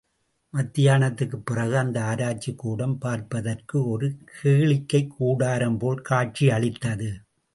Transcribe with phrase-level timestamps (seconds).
[0.53, 7.09] மத்தியானத்துக்குப் பிறகு அந்த ஆராய்ச்சிக்கூடம் பார்ப்பதற்கு ஒரு கேளிக்கைக்கூடாரம் போல் காட்சியளித்தது.